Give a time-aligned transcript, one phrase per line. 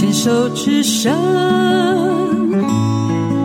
[0.00, 1.12] 牵手之声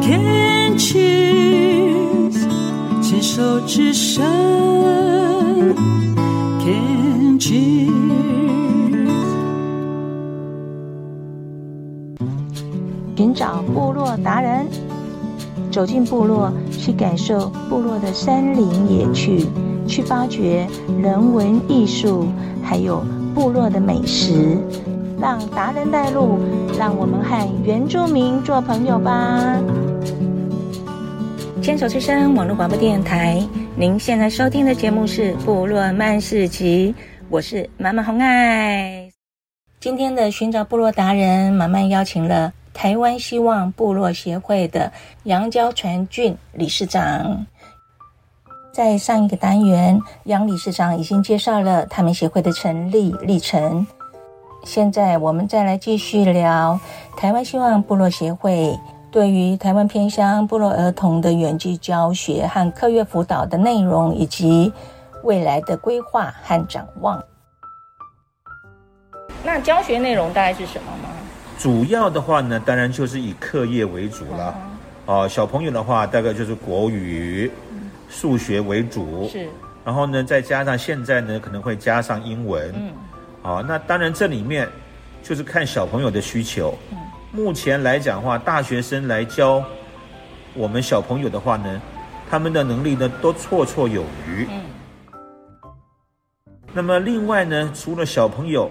[0.01, 2.33] ，Can cheers，
[3.01, 4.23] 牵手之声
[6.61, 7.91] ，Can cheers。
[13.17, 14.65] 寻找部落达人，
[15.69, 19.45] 走进部落，去感受部落的山林野趣，
[19.85, 20.65] 去发掘
[21.03, 22.27] 人文艺术，
[22.63, 23.03] 还有
[23.33, 24.57] 部落的美食。
[25.19, 26.39] 让达人带路，
[26.77, 29.59] 让我们和原住民做朋友吧。
[31.61, 33.41] 牵手之声网络广播电台，
[33.75, 36.93] 您现在收听的节目是《部落漫事集》，
[37.29, 39.09] 我是马漫红爱。
[39.79, 44.91] 今天的寻找部落达人，马漫邀请了台湾希望部落协会的
[45.23, 47.45] 杨娇传俊理事长。
[48.73, 53.87] 在上一个单元，杨理事长已经介绍了他们协会的成立历程。
[54.65, 56.77] 现在我们再来继续聊
[57.15, 58.77] 台湾希望部落协会
[59.11, 64.73] 对于台湾偏乡部落儿童的远距教学和课业辅导的内容，以及
[65.23, 67.23] 未来的规划和展望。
[69.43, 71.09] 那教学内容大概是什么吗？
[71.59, 74.55] 主要的话呢，当然就是以课业为主了。
[75.05, 77.51] 哦、呃，小朋友的话，大概就是国语、
[78.09, 79.29] 数学为主。
[79.29, 79.47] 是。
[79.85, 82.73] 然后呢，再加上现在呢，可能会加上英文。
[82.75, 82.91] 嗯。
[83.45, 84.67] 啊，那当然，这里面
[85.21, 86.75] 就是看小朋友的需求。
[87.31, 89.63] 目前来讲的话，大学生来教
[90.55, 91.79] 我们小朋友的话呢，
[92.27, 94.47] 他们的能力呢都绰绰有余。
[96.73, 98.67] 那么另外呢，除了小朋友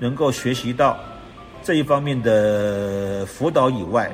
[0.00, 0.98] 能够学习到
[1.62, 4.10] 这一方面的辅导以外，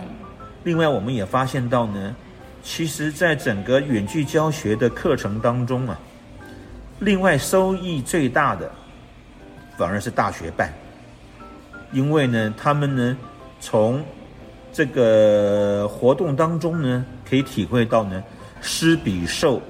[0.64, 2.14] 另外我们也发现到呢，
[2.62, 5.98] 其实在整个远距教学的课程当中啊，
[6.98, 8.70] 另外收益最大的。
[9.83, 10.73] 反而是大学办，
[11.91, 13.17] 因为呢，他们呢，
[13.59, 14.01] 从
[14.73, 18.23] 这个活动当中呢，可以体会到呢，
[18.61, 19.61] 施比受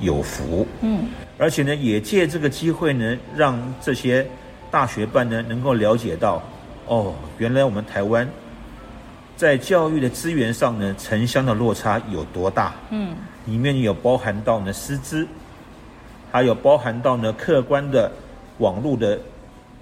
[0.00, 1.04] 有福，嗯，
[1.38, 4.26] 而且呢，也借这个机会呢，让这些
[4.72, 6.42] 大学办呢，能够了解到，
[6.88, 8.28] 哦，原来我们台湾
[9.36, 13.14] 在教育的资源上呢，城乡的落差有多大，嗯，
[13.46, 15.24] 里面有包含到呢师资，
[16.32, 18.10] 还有包含到呢客观的
[18.58, 19.16] 网络的。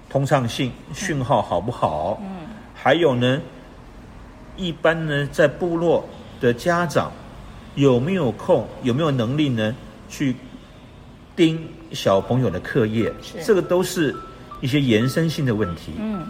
[0.09, 2.19] 通畅性讯号好不好？
[2.21, 3.39] 嗯，还有呢，
[4.57, 6.03] 一般呢，在部落
[6.41, 7.11] 的家长
[7.75, 9.75] 有没有空，有没有能力呢，
[10.09, 10.35] 去
[11.35, 13.13] 盯小朋友的课业？
[13.21, 14.15] 是，这个都是
[14.61, 15.93] 一些延伸性的问题。
[15.99, 16.25] 嗯。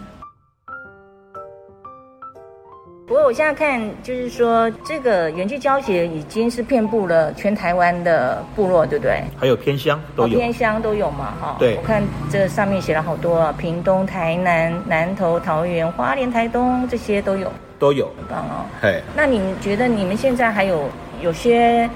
[3.30, 9.22] 我现在看，就是说这个远距教学已经是遍布了全台湾的部落，对不对？
[9.38, 11.56] 还有偏乡都有，哦、偏乡都有嘛，哈。
[11.56, 11.76] 对。
[11.76, 18.12] 我看这上面写了好多啊，屏东、台南、南投、桃园、花莲、台东这些都有，都有。
[18.18, 18.66] 很棒哦。
[18.82, 19.00] 嘿。
[19.14, 20.88] 那你觉得你们现在还有
[21.22, 21.88] 有些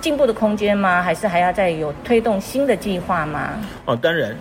[0.00, 1.00] 进步的空间吗？
[1.00, 3.50] 还是还要再有推动新的计划吗？
[3.84, 4.36] 哦，当然。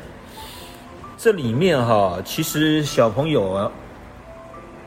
[1.15, 3.71] 这里面哈，其实小朋友啊。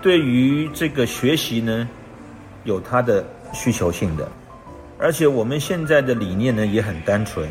[0.02, 1.88] 对于这个学习呢，
[2.64, 4.28] 有它的需求性的，
[4.98, 7.48] 而且我们现在的理念呢也很单纯，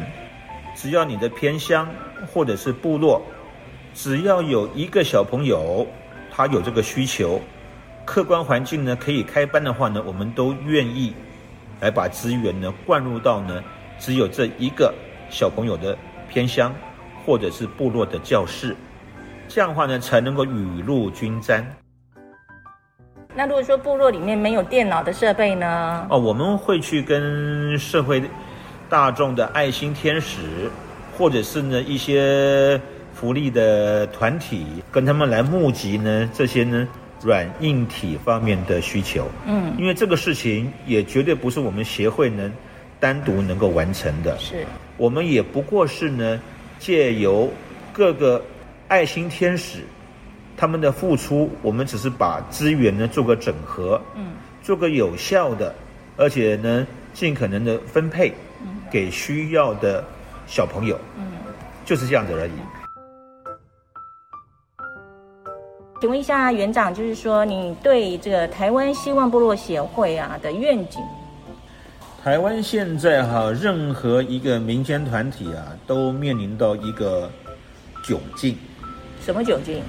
[0.75, 1.87] 只要你的偏乡
[2.27, 3.21] 或者是部落，
[3.93, 5.87] 只要有一个小朋友
[6.29, 7.39] 他有这个需求，
[8.03, 11.13] 客观环境呢可以开班的话呢，我们都愿意
[11.79, 13.63] 来把资源呢灌入到呢
[13.97, 14.93] 只有这一个
[15.29, 15.97] 小朋友的
[16.27, 16.75] 偏乡
[17.25, 18.75] 或者是部落的教室，
[19.47, 21.65] 这样的话呢才能够雨露均沾。
[23.33, 26.05] 那如果说部落里面没有电脑的设备呢？
[26.09, 28.21] 哦，我们会去跟社会
[28.89, 30.69] 大众的爱心天使，
[31.17, 32.79] 或者是呢一些
[33.13, 36.85] 福利的团体，跟他们来募集呢这些呢
[37.23, 39.29] 软硬体方面的需求。
[39.45, 42.51] 嗯，因为这个事情也绝对不是我们协会能
[42.99, 44.37] 单独能够完成的。
[44.37, 44.65] 是，
[44.97, 46.37] 我们也不过是呢
[46.79, 47.49] 借由
[47.93, 48.43] 各个
[48.89, 49.85] 爱心天使。
[50.61, 55.73] 他们的付出，我们只是把资源呢做个整合，嗯，做个有效的，
[56.15, 58.31] 而且呢尽可能的分配，
[58.91, 60.03] 给需要的
[60.45, 61.31] 小朋友，嗯，
[61.83, 62.51] 就是这样子而已。
[65.99, 71.01] 请问一下园长，就是说你对这个台湾希望部落协会啊的愿景？
[72.23, 77.27] 台湾现在哈，任何一个民间团体啊，都面临到一个
[78.03, 78.55] 窘境。
[79.25, 79.81] 什么窘境？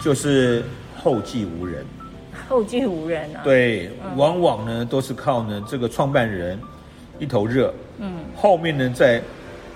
[0.00, 0.62] 就是
[0.96, 1.84] 后继无人，
[2.48, 3.40] 后继无人啊！
[3.42, 6.58] 对，往往呢都是靠呢这个创办人
[7.18, 9.20] 一头热，嗯，后面呢再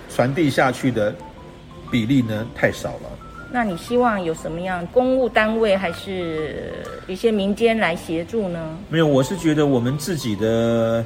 [0.09, 1.13] 传递下去的
[1.91, 3.09] 比例呢太少了。
[3.51, 6.73] 那你希望有什么样公务单位还是
[7.05, 8.59] 一些民间来协助呢？
[8.89, 11.05] 没有，我是觉得我们自己的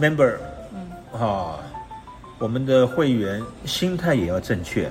[0.00, 0.34] member，
[0.74, 1.58] 嗯，哈、哦，
[2.38, 4.90] 我们的会员心态也要正确。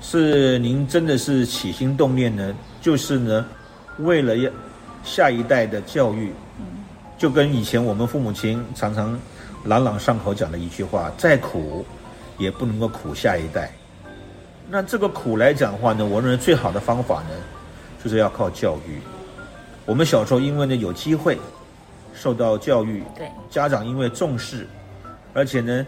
[0.00, 2.54] 是您真的是起心动念呢？
[2.80, 3.46] 就是呢，
[3.98, 4.50] 为了要
[5.04, 6.32] 下一代的教育，
[7.18, 9.18] 就跟以前我们父母亲常常
[9.64, 11.84] 朗朗上口讲的一句话：再苦
[12.38, 13.70] 也不能够苦下一代。
[14.70, 17.30] 那这个苦来讲的话呢，我认为最好的方法呢，
[18.02, 19.00] 就是要靠教育。
[19.84, 21.38] 我们小时候因为呢有机会
[22.14, 24.66] 受到教育，对，家长因为重视，
[25.34, 25.86] 而且呢。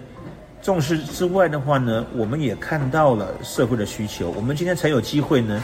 [0.62, 5.60] 重视之外的话呢，我们也看到了社会的需求，我们今天才有机会呢，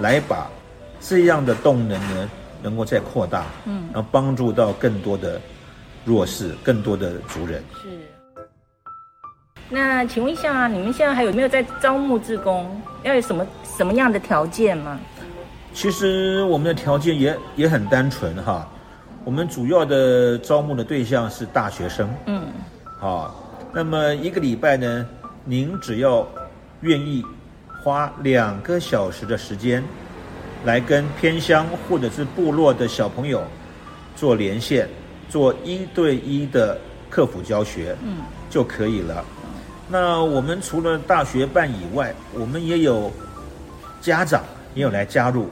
[0.00, 0.50] 来把
[1.00, 2.28] 这样的动能呢，
[2.60, 5.40] 能够再扩大，嗯，然后帮助到更多的
[6.04, 7.62] 弱势、更多的族人。
[7.80, 7.88] 是。
[9.70, 12.82] 那请问一下，你们现在还有没有在招募志工？
[13.04, 13.46] 要有什么
[13.76, 14.98] 什么样的条件吗？
[15.72, 18.68] 其实我们的条件也也很单纯哈，
[19.24, 22.42] 我们主要的招募的对象是大学生，嗯，
[22.98, 23.38] 好。
[23.74, 25.06] 那么一个礼拜呢，
[25.46, 26.28] 您只要
[26.82, 27.24] 愿意
[27.82, 29.82] 花两个小时的时间，
[30.66, 33.42] 来跟偏乡或者是部落的小朋友
[34.14, 34.86] 做连线，
[35.30, 36.78] 做一对一的
[37.08, 38.18] 客服教学，嗯，
[38.50, 39.24] 就可以了。
[39.88, 43.10] 那我们除了大学办以外，我们也有
[44.02, 44.44] 家长
[44.74, 45.48] 也有来加入。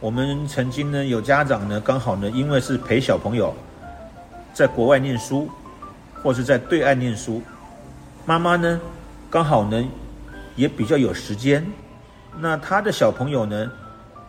[0.00, 3.54] 我们曾经呢有家长呢，刚好呢因为是陪小朋友
[4.54, 5.50] 在国外念书，
[6.22, 7.42] 或是在对岸念书。
[8.28, 8.78] 妈妈呢，
[9.30, 9.82] 刚好呢，
[10.54, 11.66] 也比较有时间，
[12.38, 13.72] 那他的小朋友呢，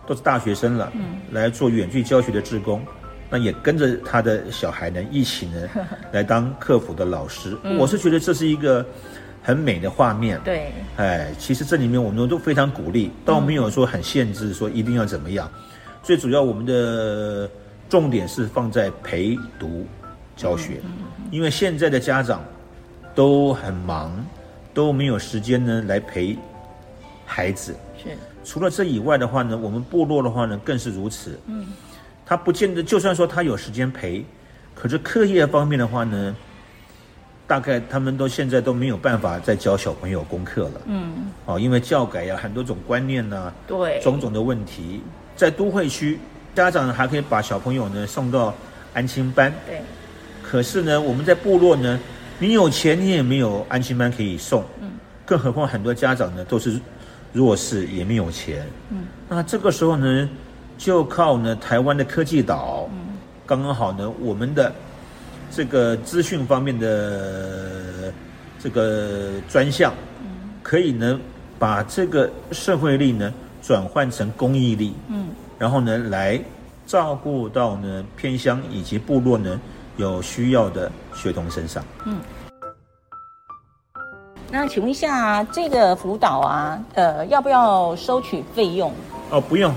[0.08, 2.82] 都是大学生了，嗯，来做远距教学的志工，
[3.30, 5.68] 那也跟着他的小孩呢一起呢，
[6.14, 7.58] 来当客服的老师。
[7.64, 8.86] 嗯，我是觉得这是一个
[9.44, 10.40] 很美的画面。
[10.46, 15.52] 对，哎，其实这里面我们都非常鼓励，倒没有说很限制，说一定要怎么样。
[16.02, 17.52] 最主要我们的
[17.90, 19.86] 重点是放在陪读
[20.38, 20.80] 教学，
[21.32, 22.42] 因为现在的家长。
[23.20, 24.26] 都很忙，
[24.74, 26.38] 都没有时间呢来陪
[27.26, 27.76] 孩子。
[28.02, 31.38] 是，除了这以外的话呢，我们部落的话呢更是如此。
[31.48, 31.66] 嗯，
[32.26, 34.24] 他不见得，就算说他有时间陪，
[34.74, 36.34] 可是课业方面的话呢，
[37.46, 40.82] 大概他们都现在都没有办法再教小朋友功课了。
[40.86, 45.04] 嗯，哦，因为教改呀，很多种观念呐、啊，对，种种的问题，
[45.36, 46.18] 在都会区，
[46.56, 48.54] 家长还可以把小朋友呢送到
[48.94, 49.54] 安亲班。
[49.68, 49.82] 对，
[50.42, 52.00] 可是呢，我们在部落呢。
[52.42, 54.92] 你有钱，你也没有安心班可以送，嗯，
[55.26, 56.80] 更何况很多家长呢都是
[57.34, 60.30] 弱势，也没有钱，嗯，那这个时候呢，
[60.78, 64.74] 就靠呢台湾的科技岛，嗯，刚刚好呢，我们的
[65.52, 68.14] 这个资讯方面的
[68.58, 71.20] 这个专项，嗯，可以呢
[71.60, 75.28] 把这个社会力呢转换成公益力，嗯，
[75.58, 76.40] 然后呢来
[76.88, 79.60] 照顾到呢偏乡以及部落呢。
[80.00, 81.84] 有需要的学童身上。
[82.06, 82.18] 嗯，
[84.50, 88.94] 那请问一下，这个辅导啊，呃，要不要收取费用？
[89.30, 89.74] 哦，不用。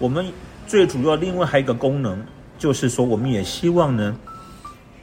[0.00, 0.26] 我们
[0.66, 2.20] 最主要另外还有一个功能，
[2.58, 4.16] 就是说，我们也希望呢，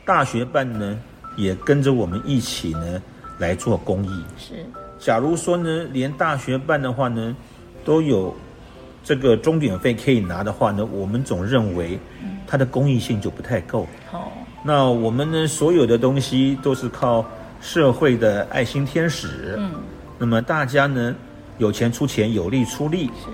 [0.06, 1.00] 大学办呢
[1.38, 3.02] 也跟着我们一起呢
[3.40, 4.25] 来做公益。
[4.38, 4.66] 是。
[5.00, 7.34] 假如说呢，连大学办的话呢，
[7.86, 8.36] 都有
[9.03, 11.99] 这个钟点费可以拿的话呢，我们总认为。
[12.47, 13.87] 它的公益性就不太够。
[14.09, 14.30] 好，
[14.61, 17.26] 那我们呢，所有的东西都是靠
[17.61, 19.56] 社会的爱心天使。
[19.57, 19.71] 嗯，
[20.18, 21.16] 那么大家呢，
[21.59, 23.06] 有钱出钱，有力出力。
[23.06, 23.31] 是。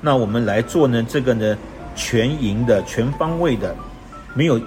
[0.00, 1.58] 那我们来做呢，这个呢，
[1.96, 3.74] 全赢的、全方位的，
[4.34, 4.60] 没有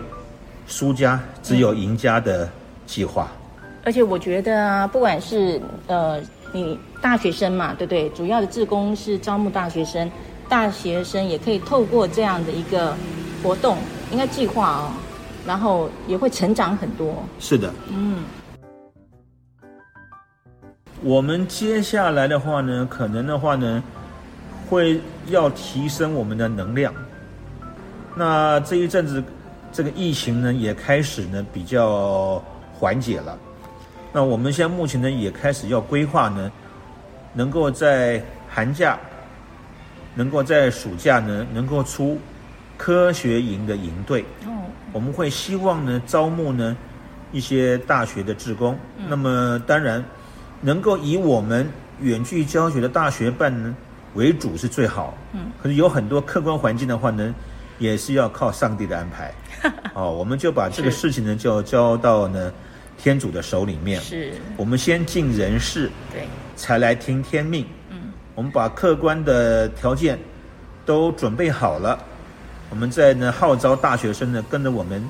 [0.68, 2.50] 输家，只有赢家的
[2.86, 3.32] 计划。
[3.86, 6.20] 而且我觉得啊，不管是呃，
[6.52, 8.10] 你大学生嘛，对不对？
[8.10, 10.12] 主要的志工是招募大学生，
[10.48, 12.96] 大学生也可以透过这样的一个。
[13.42, 13.78] 活动
[14.12, 14.92] 应该计划哦，
[15.48, 17.24] 然后也会成长很多。
[17.40, 18.22] 是的，嗯，
[21.02, 23.82] 我们接下来的话呢，可能的话呢，
[24.68, 26.94] 会要提升我们的能量。
[28.14, 29.24] 那这一阵子，
[29.72, 33.40] 这个疫情呢也开始呢比较缓解了。
[34.12, 36.52] 那我们现在目前呢也开始要规划呢，
[37.34, 38.98] 能够在寒假，
[40.16, 42.20] 能够在暑假呢能够出。
[42.82, 44.24] 科学营的营队，
[44.94, 46.78] 我们会希望呢招募呢
[47.34, 50.02] 一些大学的志工，嗯、那么当然
[50.62, 51.70] 能够以我们
[52.00, 53.76] 远距教学的大学办呢
[54.14, 57.36] 为主是最好，嗯，可是有很多客观环境的话呢，
[57.80, 59.34] 也是要靠上帝的安排，
[59.94, 62.50] 哦，我们就把这个事情呢就交到呢
[63.02, 64.00] 天主的手里面。
[64.02, 67.66] 是，我们先尽人事，对，才来听天命。
[67.90, 67.98] 嗯，
[68.36, 70.20] 我们把客观的条件
[70.86, 71.98] 都准备好了，
[72.70, 75.04] 我们再呢号召大学生呢跟着我们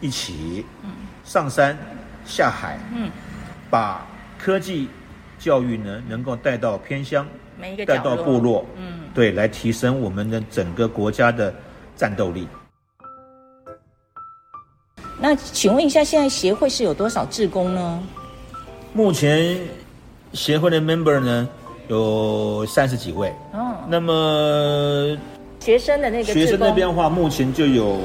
[0.00, 0.90] 一起，嗯，
[1.24, 1.76] 上山
[2.24, 3.10] 下海，嗯，
[3.68, 4.06] 把
[4.38, 4.88] 科技
[5.38, 7.26] 教育呢能够带到偏乡，
[7.60, 11.54] 每一个带到部落，嗯，对，来提升我们的整个国家的
[11.94, 12.48] 战斗力。
[15.28, 18.00] 那请问一下，现在协会是有多少志工呢？
[18.92, 19.58] 目前
[20.34, 21.48] 协会的 member 呢
[21.88, 23.34] 有三十几位。
[23.52, 25.18] 哦，那么
[25.58, 27.98] 学生的那个学生那边的话，目前就有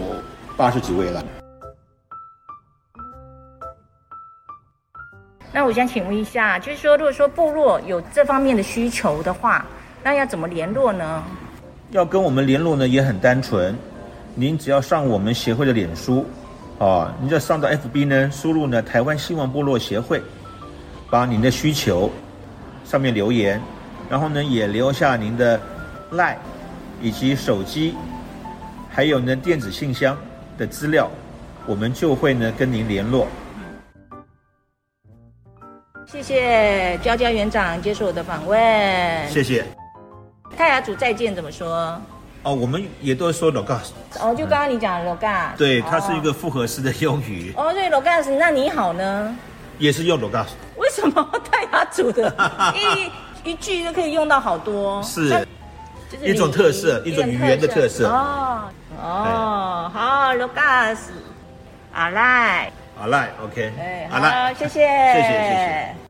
[0.57, 1.23] 八十几位了。
[5.53, 9.63] 那我想请问一下，就是说，如果说部落有这方面的需求的话，
[10.03, 11.23] 那要怎么联络呢？
[11.91, 13.77] 要跟我们联络呢，也很单纯，
[14.33, 16.25] 您只要上我们协会的脸书。
[16.81, 20.19] 哦，你就上到 FB 呢，输入呢台湾新闻部落协会，
[21.11, 22.09] 把您的需求
[22.83, 23.61] 上面留言，
[24.09, 25.61] 然后呢也留下您的
[26.11, 26.37] LINE
[26.99, 27.95] 以及手机，
[28.89, 30.17] 还有呢电子信箱
[30.57, 31.07] 的资料，
[31.67, 33.27] 我们就会呢跟您联络。
[36.07, 38.59] 谢谢娇娇园长接受我的访问。
[39.29, 39.63] 谢谢。
[40.57, 42.01] 泰雅组再见怎么说？
[42.43, 43.89] 哦，我们也都说 logas。
[44.19, 45.55] 哦，就刚刚你讲的 logas。
[45.57, 47.53] 对，它是一个复合式的用语。
[47.55, 49.37] 哦，对 logas，那你好呢？
[49.77, 50.47] 也是用 logas。
[50.77, 52.33] 为什么泰雅族的
[53.43, 55.01] 一一句就可以用到好多？
[55.03, 55.29] 是，
[56.09, 58.07] 就是一种特色，一种语言的特色。
[58.07, 58.61] 哦
[59.01, 60.97] 哦，好 logas，
[61.93, 66.00] 阿赖，阿赖，OK，哎，好，谢谢，谢谢，谢谢。